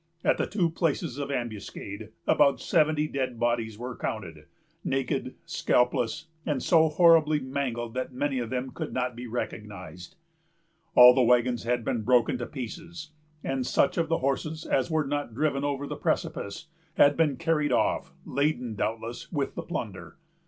At 0.23 0.39
the 0.39 0.47
two 0.47 0.71
places 0.71 1.19
of 1.19 1.29
ambuscade, 1.29 2.09
about 2.25 2.59
seventy 2.59 3.07
dead 3.07 3.39
bodies 3.39 3.77
were 3.77 3.95
counted, 3.95 4.47
naked, 4.83 5.35
scalpless, 5.45 6.25
and 6.43 6.63
so 6.63 6.89
horribly 6.89 7.39
mangled 7.39 7.93
that 7.93 8.11
many 8.11 8.39
of 8.39 8.49
them 8.49 8.71
could 8.71 8.93
not 8.93 9.15
be 9.15 9.27
recognized. 9.27 10.15
All 10.95 11.13
the 11.13 11.21
wagons 11.21 11.65
had 11.65 11.85
been 11.85 12.01
broken 12.01 12.39
to 12.39 12.47
pieces, 12.47 13.11
and 13.43 13.63
such 13.63 13.95
of 13.95 14.09
the 14.09 14.17
horses 14.17 14.65
as 14.65 14.89
were 14.89 15.05
not 15.05 15.35
driven 15.35 15.63
over 15.63 15.85
the 15.85 15.95
precipice 15.97 16.65
had 16.95 17.15
been 17.15 17.37
carried 17.37 17.71
off, 17.71 18.11
laden, 18.25 18.73
doubtless, 18.73 19.31
with 19.31 19.53
the 19.53 19.61
plunder. 19.61 20.17